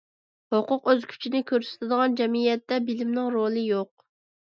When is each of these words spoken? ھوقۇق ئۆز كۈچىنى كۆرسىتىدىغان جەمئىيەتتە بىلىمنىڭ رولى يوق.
ھوقۇق 0.55 0.89
ئۆز 0.93 1.05
كۈچىنى 1.11 1.43
كۆرسىتىدىغان 1.53 2.19
جەمئىيەتتە 2.25 2.83
بىلىمنىڭ 2.91 3.33
رولى 3.41 3.71
يوق. 3.73 3.97